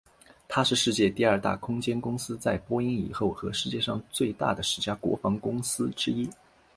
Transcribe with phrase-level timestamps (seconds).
[0.47, 6.27] 它是世界第二大空间公司在波音以后和世界上最大的十家国防公司之一。